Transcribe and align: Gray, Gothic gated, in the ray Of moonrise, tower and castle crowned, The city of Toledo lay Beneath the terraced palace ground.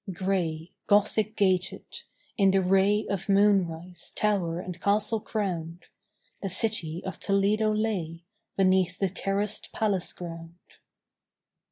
Gray, 0.11 0.71
Gothic 0.87 1.35
gated, 1.35 1.85
in 2.35 2.49
the 2.49 2.63
ray 2.63 3.05
Of 3.07 3.29
moonrise, 3.29 4.11
tower 4.15 4.59
and 4.59 4.81
castle 4.81 5.19
crowned, 5.19 5.85
The 6.41 6.49
city 6.49 7.03
of 7.05 7.19
Toledo 7.19 7.71
lay 7.71 8.25
Beneath 8.57 8.97
the 8.97 9.09
terraced 9.09 9.71
palace 9.71 10.11
ground. 10.11 10.57